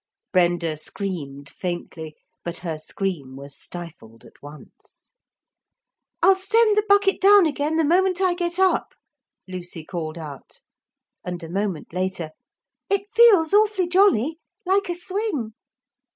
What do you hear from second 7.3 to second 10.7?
again the moment I get up,' Lucy called out;